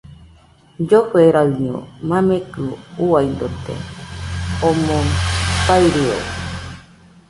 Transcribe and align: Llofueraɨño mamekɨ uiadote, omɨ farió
Llofueraɨño 0.87 1.75
mamekɨ 2.17 2.61
uiadote, 3.05 3.75
omɨ 4.67 4.95
farió 5.65 6.15